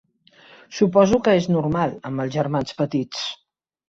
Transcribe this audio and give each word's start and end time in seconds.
Suposo 0.77 1.19
que 1.27 1.35
és 1.41 1.47
normal, 1.55 1.93
amb 2.11 2.23
els 2.23 2.33
germans 2.37 2.73
petits. 2.81 3.21